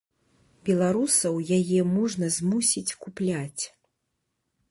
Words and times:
Беларусаў 0.69 1.35
яе 1.57 1.79
можна 1.97 2.25
змусіць 2.37 2.95
купляць. 3.05 3.63